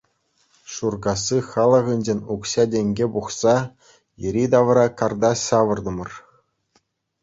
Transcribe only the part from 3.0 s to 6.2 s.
пухса йӗри-тавра карта ҫавӑртӑмӑр.